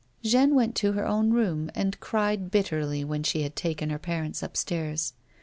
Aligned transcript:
Jeanne 0.23 0.55
went 0.55 0.73
to 0.73 0.93
her 0.93 1.05
own 1.07 1.29
room 1.29 1.69
and 1.75 1.99
cried 1.99 2.49
bitterly 2.49 3.03
when 3.05 3.21
she 3.21 3.43
had 3.43 3.55
taken 3.55 3.91
her 3.91 3.99
parents 3.99 4.41
upstairs. 4.41 5.13